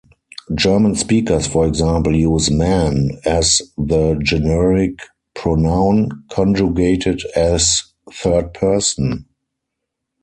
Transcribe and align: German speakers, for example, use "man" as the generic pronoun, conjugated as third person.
German 0.55 0.95
speakers, 0.95 1.45
for 1.45 1.67
example, 1.67 2.15
use 2.15 2.49
"man" 2.49 3.21
as 3.23 3.61
the 3.77 4.15
generic 4.23 4.97
pronoun, 5.35 6.09
conjugated 6.27 7.21
as 7.35 7.83
third 8.11 8.51
person. 8.51 9.27